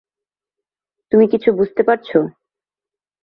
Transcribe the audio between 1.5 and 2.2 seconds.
বুঝতে পারছ?